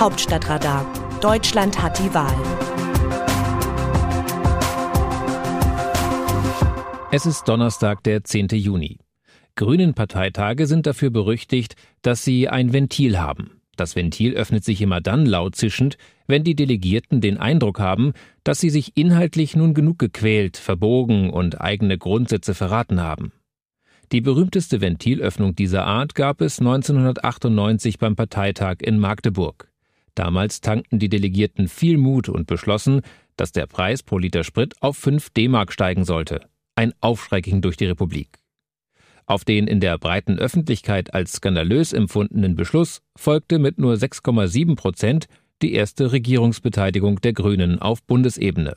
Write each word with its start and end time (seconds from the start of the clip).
Hauptstadtradar. 0.00 0.86
Deutschland 1.20 1.82
hat 1.82 1.98
die 1.98 2.14
Wahl. 2.14 2.32
Es 7.10 7.26
ist 7.26 7.48
Donnerstag, 7.48 8.04
der 8.04 8.22
10. 8.22 8.46
Juni. 8.52 8.98
Grünen 9.56 9.94
Parteitage 9.94 10.68
sind 10.68 10.86
dafür 10.86 11.10
berüchtigt, 11.10 11.74
dass 12.02 12.22
sie 12.22 12.48
ein 12.48 12.72
Ventil 12.72 13.18
haben. 13.18 13.60
Das 13.74 13.96
Ventil 13.96 14.34
öffnet 14.34 14.62
sich 14.62 14.80
immer 14.82 15.00
dann 15.00 15.26
laut 15.26 15.56
zischend, 15.56 15.98
wenn 16.28 16.44
die 16.44 16.54
Delegierten 16.54 17.20
den 17.20 17.36
Eindruck 17.36 17.80
haben, 17.80 18.12
dass 18.44 18.60
sie 18.60 18.70
sich 18.70 18.96
inhaltlich 18.96 19.56
nun 19.56 19.74
genug 19.74 19.98
gequält, 19.98 20.58
verbogen 20.58 21.28
und 21.28 21.60
eigene 21.60 21.98
Grundsätze 21.98 22.54
verraten 22.54 23.02
haben. 23.02 23.32
Die 24.12 24.20
berühmteste 24.20 24.80
Ventilöffnung 24.80 25.56
dieser 25.56 25.86
Art 25.86 26.14
gab 26.14 26.40
es 26.40 26.60
1998 26.60 27.98
beim 27.98 28.14
Parteitag 28.14 28.76
in 28.80 29.00
Magdeburg. 29.00 29.68
Damals 30.18 30.60
tankten 30.60 30.98
die 30.98 31.08
Delegierten 31.08 31.68
viel 31.68 31.96
Mut 31.96 32.28
und 32.28 32.48
beschlossen, 32.48 33.02
dass 33.36 33.52
der 33.52 33.68
Preis 33.68 34.02
pro 34.02 34.18
Liter 34.18 34.42
Sprit 34.42 34.74
auf 34.80 34.96
5 34.96 35.30
D-Mark 35.30 35.72
steigen 35.72 36.04
sollte. 36.04 36.40
Ein 36.74 36.92
Aufschrei 37.00 37.40
ging 37.40 37.60
durch 37.60 37.76
die 37.76 37.84
Republik. 37.84 38.40
Auf 39.26 39.44
den 39.44 39.68
in 39.68 39.78
der 39.78 39.96
breiten 39.96 40.36
Öffentlichkeit 40.36 41.14
als 41.14 41.34
skandalös 41.34 41.92
empfundenen 41.92 42.56
Beschluss 42.56 43.00
folgte 43.16 43.60
mit 43.60 43.78
nur 43.78 43.94
6,7 43.94 44.74
Prozent 44.74 45.28
die 45.62 45.74
erste 45.74 46.10
Regierungsbeteiligung 46.10 47.20
der 47.20 47.32
Grünen 47.32 47.78
auf 47.78 48.02
Bundesebene. 48.02 48.76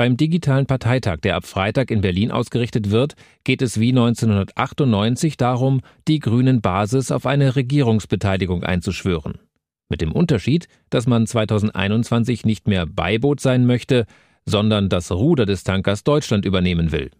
Beim 0.00 0.16
digitalen 0.16 0.64
Parteitag, 0.64 1.18
der 1.18 1.36
ab 1.36 1.44
Freitag 1.44 1.90
in 1.90 2.00
Berlin 2.00 2.30
ausgerichtet 2.30 2.90
wird, 2.90 3.16
geht 3.44 3.60
es 3.60 3.78
wie 3.78 3.90
1998 3.90 5.36
darum, 5.36 5.82
die 6.08 6.20
grünen 6.20 6.62
Basis 6.62 7.12
auf 7.12 7.26
eine 7.26 7.54
Regierungsbeteiligung 7.54 8.64
einzuschwören. 8.64 9.40
Mit 9.90 10.00
dem 10.00 10.12
Unterschied, 10.12 10.68
dass 10.88 11.06
man 11.06 11.26
2021 11.26 12.46
nicht 12.46 12.66
mehr 12.66 12.86
Beiboot 12.86 13.40
sein 13.40 13.66
möchte, 13.66 14.06
sondern 14.46 14.88
das 14.88 15.12
Ruder 15.12 15.44
des 15.44 15.64
Tankers 15.64 16.02
Deutschland 16.02 16.46
übernehmen 16.46 16.92
will. 16.92 17.10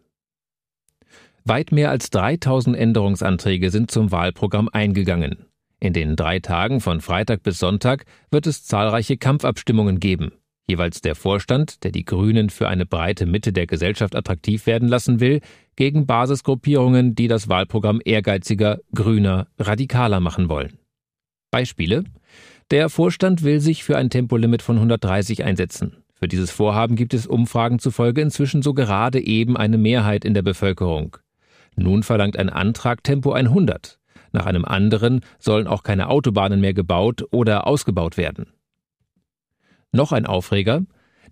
Weit 1.45 1.73
mehr 1.73 1.91
als 1.91 2.09
3000 2.09 2.75
Änderungsanträge 2.75 3.69
sind 3.69 3.91
zum 3.91 4.11
Wahlprogramm 4.11 4.71
eingegangen. 4.73 5.45
In 5.81 5.93
den 5.93 6.17
drei 6.17 6.39
Tagen 6.39 6.81
von 6.81 7.03
Freitag 7.03 7.43
bis 7.43 7.59
Sonntag 7.59 8.07
wird 8.31 8.47
es 8.47 8.65
zahlreiche 8.65 9.19
Kampfabstimmungen 9.19 10.01
geben. 10.01 10.33
Jeweils 10.71 11.01
der 11.01 11.17
Vorstand, 11.17 11.83
der 11.83 11.91
die 11.91 12.05
Grünen 12.05 12.49
für 12.49 12.69
eine 12.69 12.87
breite 12.87 13.27
Mitte 13.27 13.53
der 13.53 13.67
Gesellschaft 13.67 14.15
attraktiv 14.15 14.67
werden 14.67 14.89
lassen 14.89 15.19
will, 15.19 15.41
gegen 15.75 16.07
Basisgruppierungen, 16.07 17.17
die 17.17 17.27
das 17.27 17.49
Wahlprogramm 17.49 18.01
ehrgeiziger, 18.05 18.79
grüner, 18.95 19.49
radikaler 19.59 20.21
machen 20.21 20.49
wollen. 20.49 20.79
Beispiele? 21.51 22.05
Der 22.71 22.89
Vorstand 22.89 23.43
will 23.43 23.59
sich 23.59 23.83
für 23.83 23.97
ein 23.97 24.11
Tempolimit 24.11 24.63
von 24.63 24.77
130 24.77 25.43
einsetzen. 25.43 26.05
Für 26.15 26.29
dieses 26.29 26.53
Vorhaben 26.53 26.95
gibt 26.95 27.15
es 27.15 27.27
Umfragen 27.27 27.81
zufolge 27.81 28.21
inzwischen 28.21 28.63
so 28.63 28.73
gerade 28.73 29.21
eben 29.21 29.57
eine 29.57 29.77
Mehrheit 29.77 30.25
in 30.25 30.35
der 30.35 30.43
Bevölkerung. 30.43 31.17
Nun 31.75 32.05
verlangt 32.05 32.39
ein 32.39 32.49
Antrag 32.49 33.03
Tempo 33.03 33.33
100. 33.33 33.99
Nach 34.31 34.47
einem 34.47 34.65
anderen 34.65 35.23
sollen 35.41 35.67
auch 35.67 35.83
keine 35.83 36.11
Autobahnen 36.11 36.61
mehr 36.61 36.75
gebaut 36.75 37.25
oder 37.33 37.67
ausgebaut 37.67 38.17
werden. 38.17 38.53
Noch 39.93 40.13
ein 40.13 40.27
Aufreger. 40.27 40.83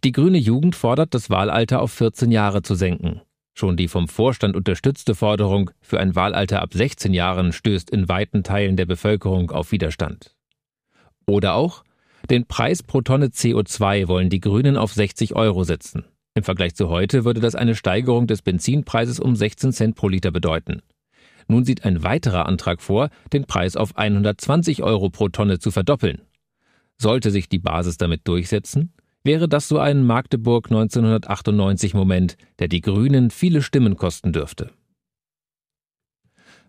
Die 0.05 0.13
grüne 0.13 0.39
Jugend 0.39 0.75
fordert, 0.77 1.15
das 1.15 1.31
Wahlalter 1.31 1.81
auf 1.81 1.93
14 1.93 2.31
Jahre 2.31 2.63
zu 2.63 2.75
senken. 2.75 3.21
Schon 3.55 3.77
die 3.77 3.89
vom 3.89 4.09
Vorstand 4.09 4.55
unterstützte 4.57 5.15
Forderung 5.15 5.71
für 5.81 5.99
ein 5.99 6.15
Wahlalter 6.15 6.63
ab 6.63 6.73
16 6.73 7.13
Jahren 7.13 7.53
stößt 7.53 7.91
in 7.91 8.09
weiten 8.09 8.45
Teilen 8.45 8.77
der 8.77 8.87
Bevölkerung 8.87 9.51
auf 9.51 9.73
Widerstand. 9.73 10.37
Oder 11.27 11.55
auch, 11.55 11.83
den 12.31 12.47
Preis 12.47 12.83
pro 12.83 13.01
Tonne 13.01 13.27
CO2 13.27 14.07
wollen 14.09 14.31
die 14.31 14.41
Grünen 14.41 14.77
auf 14.77 14.93
60 14.93 15.35
Euro 15.35 15.65
setzen. 15.65 16.05
Im 16.35 16.45
Vergleich 16.45 16.75
zu 16.75 16.89
heute 16.89 17.25
würde 17.25 17.41
das 17.41 17.55
eine 17.55 17.75
Steigerung 17.75 18.27
des 18.27 18.43
Benzinpreises 18.43 19.19
um 19.19 19.35
16 19.35 19.73
Cent 19.73 19.97
pro 19.97 20.09
Liter 20.09 20.31
bedeuten. 20.31 20.83
Nun 21.49 21.65
sieht 21.65 21.85
ein 21.85 22.03
weiterer 22.03 22.47
Antrag 22.47 22.83
vor, 22.83 23.09
den 23.33 23.47
Preis 23.47 23.77
auf 23.77 23.97
120 23.97 24.83
Euro 24.83 25.11
pro 25.11 25.29
Tonne 25.29 25.59
zu 25.59 25.71
verdoppeln. 25.71 26.23
Sollte 27.01 27.31
sich 27.31 27.49
die 27.49 27.61
Basis 27.61 27.97
damit 27.97 28.27
durchsetzen, 28.27 28.93
wäre 29.23 29.49
das 29.49 29.69
so 29.69 29.79
ein 29.79 30.05
Magdeburg 30.05 30.67
1998 30.67 31.95
Moment, 31.95 32.37
der 32.59 32.69
die 32.69 32.81
Grünen 32.81 33.31
viele 33.31 33.63
Stimmen 33.63 33.97
kosten 33.97 34.33
dürfte. 34.33 34.73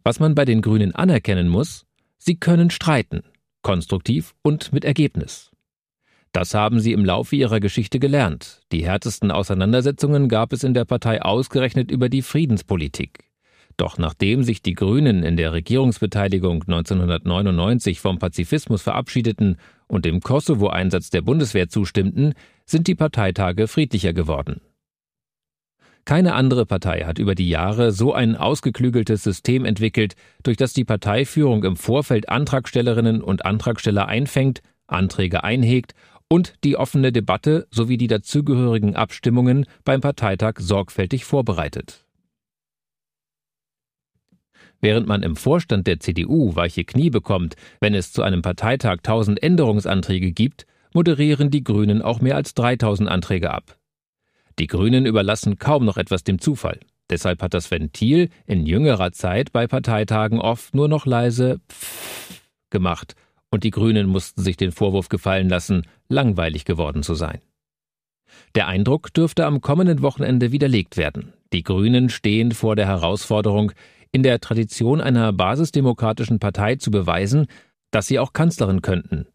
Was 0.04 0.20
man 0.20 0.36
bei 0.36 0.46
den 0.46 0.62
Grünen 0.62 0.94
anerkennen 0.94 1.50
muss, 1.50 1.86
sie 2.18 2.36
können 2.36 2.70
streiten, 2.70 3.24
konstruktiv 3.62 4.36
und 4.42 4.72
mit 4.72 4.86
Ergebnis. 4.86 5.52
Das 6.32 6.54
haben 6.54 6.80
sie 6.80 6.94
im 6.94 7.04
Laufe 7.04 7.36
ihrer 7.36 7.60
Geschichte 7.60 8.00
gelernt. 8.00 8.62
Die 8.72 8.86
härtesten 8.86 9.32
Auseinandersetzungen 9.32 10.30
gab 10.30 10.54
es 10.54 10.64
in 10.64 10.76
der 10.76 10.86
Partei 10.86 11.24
ausgerechnet 11.24 11.90
über 11.90 12.08
die 12.08 12.22
Friedenspolitik. 12.22 13.26
Doch 13.78 13.98
nachdem 13.98 14.44
sich 14.44 14.62
die 14.62 14.74
Grünen 14.74 15.24
in 15.24 15.38
der 15.38 15.54
Regierungsbeteiligung 15.54 16.64
1999 16.64 18.00
vom 18.00 18.20
Pazifismus 18.20 18.84
verabschiedeten 18.84 19.58
und 19.90 20.06
dem 20.06 20.22
Kosovo-Einsatz 20.22 21.10
der 21.10 21.22
Bundeswehr 21.22 21.68
zustimmten, 21.68 22.34
sind 22.66 22.88
die 22.88 22.96
Parteitage 22.96 23.68
friedlicher 23.68 24.14
geworden. 24.14 24.62
Keine 26.06 26.34
andere 26.34 26.66
Partei 26.66 27.02
hat 27.02 27.20
über 27.20 27.36
die 27.36 27.50
Jahre 27.50 27.92
so 27.92 28.14
ein 28.14 28.36
ausgeklügeltes 28.36 29.24
System 29.24 29.66
entwickelt, 29.66 30.16
durch 30.44 30.58
das 30.58 30.74
die 30.74 30.86
Parteiführung 30.86 31.64
im 31.64 31.76
Vorfeld 31.76 32.30
Antragstellerinnen 32.30 33.22
und 33.22 33.46
Antragsteller 33.46 34.08
einfängt, 34.08 34.62
Anträge 34.88 35.44
einhegt 35.44 35.94
und 36.28 36.54
die 36.64 36.78
offene 36.78 37.12
Debatte 37.12 37.68
sowie 37.70 37.98
die 37.98 38.08
dazugehörigen 38.08 38.96
Abstimmungen 38.96 39.66
beim 39.84 40.02
Parteitag 40.02 40.56
sorgfältig 40.60 41.26
vorbereitet. 41.26 42.06
Während 44.82 45.08
man 45.08 45.24
im 45.24 45.36
Vorstand 45.36 45.88
der 45.88 46.00
CDU 46.00 46.56
weiche 46.56 46.86
Knie 46.86 47.10
bekommt, 47.10 47.56
wenn 47.82 47.94
es 47.94 48.12
zu 48.12 48.24
einem 48.24 48.42
Parteitag 48.42 48.98
tausend 49.04 49.42
Änderungsanträge 49.44 50.32
gibt, 50.32 50.66
moderieren 50.94 51.52
die 51.52 51.64
Grünen 51.64 52.02
auch 52.02 52.22
mehr 52.22 52.36
als 52.36 52.54
3000 52.54 53.10
Anträge 53.10 53.52
ab. 53.52 53.78
Die 54.58 54.68
Grünen 54.68 55.06
überlassen 55.06 55.60
kaum 55.60 55.86
noch 55.86 55.98
etwas 55.98 56.24
dem 56.24 56.40
Zufall. 56.40 56.80
Deshalb 57.10 57.42
hat 57.42 57.54
das 57.54 57.72
Ventil 57.72 58.30
in 58.46 58.66
jüngerer 58.66 59.12
Zeit 59.12 59.52
bei 59.52 59.68
Parteitagen 59.68 60.40
oft 60.40 60.76
nur 60.76 60.88
noch 60.88 61.06
leise 61.06 61.60
Pfff 61.70 62.42
gemacht 62.70 63.16
und 63.52 63.64
die 63.64 63.72
Grünen 63.72 64.08
mussten 64.08 64.42
sich 64.42 64.58
den 64.58 64.72
Vorwurf 64.72 65.10
gefallen 65.10 65.50
lassen, 65.50 65.88
langweilig 66.08 66.66
geworden 66.66 67.04
zu 67.04 67.16
sein. 67.16 67.42
Der 68.54 68.68
Eindruck 68.68 69.14
dürfte 69.14 69.46
am 69.46 69.62
kommenden 69.62 70.02
Wochenende 70.02 70.52
widerlegt 70.52 70.98
werden. 70.98 71.34
Die 71.52 71.64
Grünen 71.64 72.10
stehen 72.10 72.52
vor 72.52 72.76
der 72.76 72.86
Herausforderung, 72.86 73.72
in 74.12 74.24
der 74.24 74.40
Tradition 74.40 75.02
einer 75.02 75.32
basisdemokratischen 75.34 76.40
Partei 76.40 76.76
zu 76.76 76.92
beweisen, 76.92 77.48
dass 77.92 78.08
sie 78.08 78.20
auch 78.20 78.34
Kanzlerin 78.34 78.82
könnten. 78.82 79.28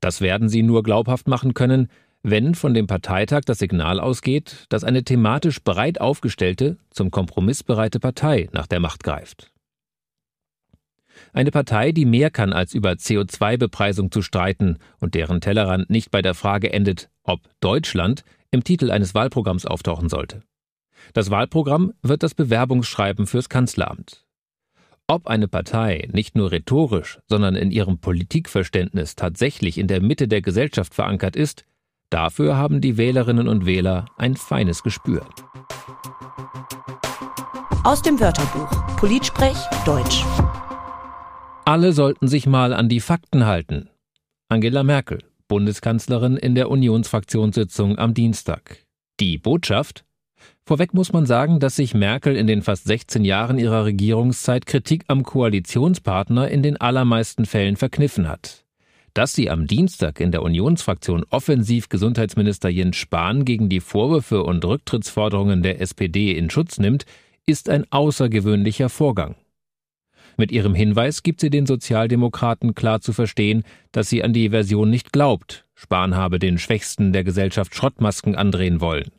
Das 0.00 0.20
werden 0.20 0.48
sie 0.48 0.62
nur 0.62 0.82
glaubhaft 0.82 1.28
machen 1.28 1.54
können, 1.54 1.88
wenn 2.22 2.54
von 2.54 2.74
dem 2.74 2.86
Parteitag 2.86 3.42
das 3.46 3.58
Signal 3.58 3.98
ausgeht, 3.98 4.66
dass 4.68 4.84
eine 4.84 5.04
thematisch 5.04 5.62
breit 5.62 6.00
aufgestellte, 6.00 6.76
zum 6.90 7.10
Kompromiss 7.10 7.62
bereite 7.62 7.98
Partei 7.98 8.48
nach 8.52 8.66
der 8.66 8.80
Macht 8.80 9.02
greift. 9.02 9.52
Eine 11.32 11.50
Partei, 11.50 11.92
die 11.92 12.06
mehr 12.06 12.30
kann 12.30 12.52
als 12.52 12.74
über 12.74 12.92
CO2-Bepreisung 12.92 14.10
zu 14.10 14.22
streiten 14.22 14.78
und 15.00 15.14
deren 15.14 15.40
Tellerrand 15.40 15.90
nicht 15.90 16.10
bei 16.10 16.22
der 16.22 16.34
Frage 16.34 16.72
endet, 16.72 17.10
ob 17.22 17.40
Deutschland 17.60 18.24
im 18.50 18.64
Titel 18.64 18.90
eines 18.90 19.14
Wahlprogramms 19.14 19.66
auftauchen 19.66 20.08
sollte. 20.08 20.42
Das 21.12 21.30
Wahlprogramm 21.30 21.92
wird 22.02 22.22
das 22.22 22.34
Bewerbungsschreiben 22.34 23.26
fürs 23.26 23.48
Kanzleramt. 23.48 24.24
Ob 25.06 25.26
eine 25.26 25.48
Partei 25.48 26.08
nicht 26.12 26.36
nur 26.36 26.52
rhetorisch, 26.52 27.18
sondern 27.28 27.56
in 27.56 27.72
ihrem 27.72 27.98
Politikverständnis 27.98 29.16
tatsächlich 29.16 29.76
in 29.76 29.88
der 29.88 30.00
Mitte 30.00 30.28
der 30.28 30.40
Gesellschaft 30.40 30.94
verankert 30.94 31.34
ist, 31.34 31.64
dafür 32.10 32.56
haben 32.56 32.80
die 32.80 32.96
Wählerinnen 32.96 33.48
und 33.48 33.66
Wähler 33.66 34.06
ein 34.16 34.36
feines 34.36 34.84
Gespür. 34.84 35.28
Aus 37.82 38.02
dem 38.02 38.20
Wörterbuch 38.20 38.96
Politsprech 38.96 39.56
Deutsch. 39.84 40.24
Alle 41.64 41.92
sollten 41.92 42.28
sich 42.28 42.46
mal 42.46 42.72
an 42.72 42.88
die 42.88 43.00
Fakten 43.00 43.46
halten. 43.46 43.90
Angela 44.48 44.82
Merkel, 44.82 45.24
Bundeskanzlerin 45.48 46.36
in 46.36 46.54
der 46.54 46.70
Unionsfraktionssitzung 46.70 47.98
am 47.98 48.14
Dienstag. 48.14 48.86
Die 49.18 49.38
Botschaft? 49.38 50.04
Vorweg 50.64 50.94
muss 50.94 51.12
man 51.12 51.26
sagen, 51.26 51.60
dass 51.60 51.76
sich 51.76 51.94
Merkel 51.94 52.36
in 52.36 52.46
den 52.46 52.62
fast 52.62 52.84
16 52.84 53.24
Jahren 53.24 53.58
ihrer 53.58 53.84
Regierungszeit 53.84 54.66
Kritik 54.66 55.04
am 55.08 55.22
Koalitionspartner 55.22 56.48
in 56.48 56.62
den 56.62 56.76
allermeisten 56.76 57.46
Fällen 57.46 57.76
verkniffen 57.76 58.28
hat. 58.28 58.64
Dass 59.14 59.34
sie 59.34 59.50
am 59.50 59.66
Dienstag 59.66 60.20
in 60.20 60.30
der 60.30 60.42
Unionsfraktion 60.42 61.24
offensiv 61.30 61.88
Gesundheitsminister 61.88 62.68
Jens 62.68 62.96
Spahn 62.96 63.44
gegen 63.44 63.68
die 63.68 63.80
Vorwürfe 63.80 64.44
und 64.44 64.64
Rücktrittsforderungen 64.64 65.62
der 65.62 65.80
SPD 65.80 66.32
in 66.32 66.50
Schutz 66.50 66.78
nimmt, 66.78 67.06
ist 67.46 67.68
ein 67.68 67.84
außergewöhnlicher 67.90 68.88
Vorgang. 68.88 69.34
Mit 70.36 70.52
ihrem 70.52 70.74
Hinweis 70.74 71.22
gibt 71.22 71.40
sie 71.40 71.50
den 71.50 71.66
Sozialdemokraten 71.66 72.74
klar 72.74 73.00
zu 73.00 73.12
verstehen, 73.12 73.64
dass 73.92 74.08
sie 74.08 74.22
an 74.22 74.32
die 74.32 74.50
Version 74.50 74.88
nicht 74.88 75.12
glaubt, 75.12 75.66
Spahn 75.74 76.14
habe 76.14 76.38
den 76.38 76.58
Schwächsten 76.58 77.12
der 77.12 77.24
Gesellschaft 77.24 77.74
Schrottmasken 77.74 78.36
andrehen 78.36 78.80
wollen. 78.80 79.10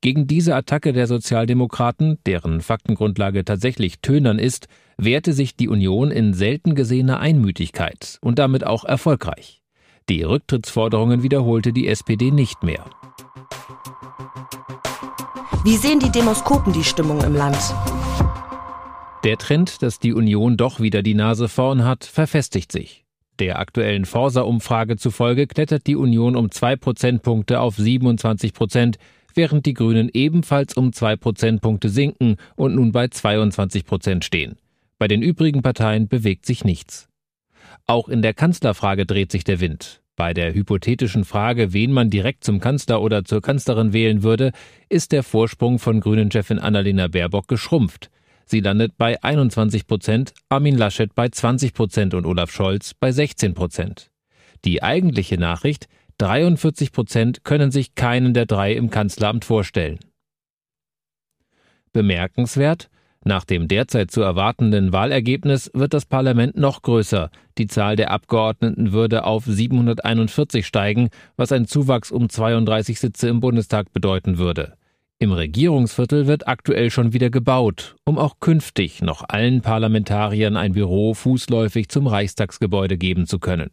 Gegen 0.00 0.26
diese 0.26 0.54
Attacke 0.54 0.92
der 0.92 1.06
Sozialdemokraten, 1.06 2.18
deren 2.26 2.60
Faktengrundlage 2.60 3.44
tatsächlich 3.44 4.00
tönern 4.00 4.38
ist, 4.38 4.68
wehrte 4.98 5.32
sich 5.32 5.56
die 5.56 5.68
Union 5.68 6.10
in 6.10 6.34
selten 6.34 6.74
gesehener 6.74 7.18
Einmütigkeit 7.20 8.18
und 8.20 8.38
damit 8.38 8.64
auch 8.64 8.84
erfolgreich. 8.84 9.62
Die 10.08 10.22
Rücktrittsforderungen 10.22 11.22
wiederholte 11.22 11.72
die 11.72 11.88
SPD 11.88 12.30
nicht 12.30 12.62
mehr. 12.62 12.84
Wie 15.64 15.76
sehen 15.76 15.98
die 15.98 16.12
Demoskopen 16.12 16.72
die 16.72 16.84
Stimmung 16.84 17.22
im 17.24 17.34
Land? 17.34 17.58
Der 19.24 19.38
Trend, 19.38 19.82
dass 19.82 19.98
die 19.98 20.12
Union 20.12 20.56
doch 20.56 20.78
wieder 20.78 21.02
die 21.02 21.14
Nase 21.14 21.48
vorn 21.48 21.84
hat, 21.84 22.04
verfestigt 22.04 22.70
sich. 22.70 23.04
Der 23.40 23.58
aktuellen 23.58 24.04
Forsa-Umfrage 24.04 24.96
zufolge 24.96 25.48
klettert 25.48 25.88
die 25.88 25.96
Union 25.96 26.36
um 26.36 26.52
zwei 26.52 26.76
Prozentpunkte 26.76 27.60
auf 27.60 27.76
27 27.76 28.52
Prozent, 28.52 28.98
während 29.36 29.66
die 29.66 29.74
Grünen 29.74 30.10
ebenfalls 30.12 30.74
um 30.74 30.92
zwei 30.92 31.16
Prozentpunkte 31.16 31.88
sinken 31.88 32.36
und 32.56 32.74
nun 32.74 32.92
bei 32.92 33.08
22 33.08 33.84
Prozent 33.84 34.24
stehen. 34.24 34.56
Bei 34.98 35.08
den 35.08 35.22
übrigen 35.22 35.62
Parteien 35.62 36.08
bewegt 36.08 36.46
sich 36.46 36.64
nichts. 36.64 37.08
Auch 37.86 38.08
in 38.08 38.22
der 38.22 38.34
Kanzlerfrage 38.34 39.06
dreht 39.06 39.30
sich 39.30 39.44
der 39.44 39.60
Wind. 39.60 40.02
Bei 40.16 40.32
der 40.32 40.54
hypothetischen 40.54 41.24
Frage, 41.24 41.74
wen 41.74 41.92
man 41.92 42.08
direkt 42.08 42.42
zum 42.42 42.58
Kanzler 42.58 43.02
oder 43.02 43.24
zur 43.24 43.42
Kanzlerin 43.42 43.92
wählen 43.92 44.22
würde, 44.22 44.52
ist 44.88 45.12
der 45.12 45.22
Vorsprung 45.22 45.78
von 45.78 46.00
Grünen-Chefin 46.00 46.58
Annalena 46.58 47.08
Baerbock 47.08 47.48
geschrumpft. 47.48 48.10
Sie 48.46 48.60
landet 48.60 48.96
bei 48.96 49.22
21 49.22 49.86
Prozent, 49.86 50.32
Armin 50.48 50.78
Laschet 50.78 51.14
bei 51.14 51.28
20 51.28 51.74
Prozent 51.74 52.14
und 52.14 52.24
Olaf 52.24 52.50
Scholz 52.50 52.94
bei 52.94 53.12
16 53.12 53.52
Prozent. 53.52 54.10
Die 54.64 54.82
eigentliche 54.82 55.36
Nachricht, 55.36 55.86
43 56.18 56.92
Prozent 56.92 57.44
können 57.44 57.70
sich 57.70 57.94
keinen 57.94 58.32
der 58.32 58.46
drei 58.46 58.72
im 58.72 58.90
Kanzleramt 58.90 59.44
vorstellen. 59.44 59.98
Bemerkenswert, 61.92 62.88
nach 63.24 63.44
dem 63.44 63.66
derzeit 63.66 64.12
zu 64.12 64.22
erwartenden 64.22 64.92
Wahlergebnis 64.92 65.70
wird 65.74 65.94
das 65.94 66.06
Parlament 66.06 66.56
noch 66.56 66.82
größer. 66.82 67.30
Die 67.58 67.66
Zahl 67.66 67.96
der 67.96 68.12
Abgeordneten 68.12 68.92
würde 68.92 69.24
auf 69.24 69.44
741 69.44 70.64
steigen, 70.64 71.08
was 71.36 71.50
ein 71.50 71.66
Zuwachs 71.66 72.12
um 72.12 72.28
32 72.28 73.00
Sitze 73.00 73.28
im 73.28 73.40
Bundestag 73.40 73.92
bedeuten 73.92 74.38
würde. 74.38 74.74
Im 75.18 75.32
Regierungsviertel 75.32 76.26
wird 76.26 76.46
aktuell 76.46 76.90
schon 76.90 77.14
wieder 77.14 77.30
gebaut, 77.30 77.96
um 78.04 78.16
auch 78.16 78.38
künftig 78.38 79.02
noch 79.02 79.24
allen 79.28 79.60
Parlamentariern 79.60 80.56
ein 80.56 80.74
Büro 80.74 81.12
fußläufig 81.14 81.88
zum 81.88 82.06
Reichstagsgebäude 82.06 82.96
geben 82.96 83.26
zu 83.26 83.38
können. 83.38 83.70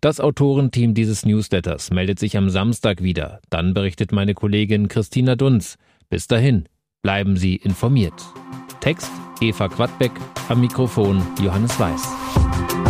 Das 0.00 0.20
Autorenteam 0.20 0.94
dieses 0.94 1.26
Newsletters 1.26 1.90
meldet 1.90 2.18
sich 2.18 2.36
am 2.36 2.50
Samstag 2.50 3.02
wieder. 3.02 3.40
Dann 3.50 3.74
berichtet 3.74 4.12
meine 4.12 4.34
Kollegin 4.34 4.88
Christina 4.88 5.36
Dunz. 5.36 5.76
Bis 6.08 6.26
dahin, 6.26 6.66
Bleiben 7.02 7.36
Sie 7.36 7.56
informiert. 7.56 8.12
Text 8.80 9.10
Eva 9.40 9.68
Quadbeck, 9.68 10.12
am 10.50 10.60
Mikrofon 10.60 11.22
Johannes 11.42 11.80
Weiß. 11.80 12.89